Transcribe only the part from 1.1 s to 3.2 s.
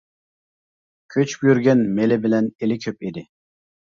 كۆچۈپ يۈرگەن مېلى بىلەن ئېلى كۆپ